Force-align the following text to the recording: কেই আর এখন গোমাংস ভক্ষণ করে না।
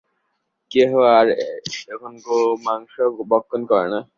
কেই 0.71 0.87
আর 1.11 1.27
এখন 1.93 2.11
গোমাংস 2.25 2.93
ভক্ষণ 3.31 3.61
করে 3.69 3.87
না। 3.93 4.01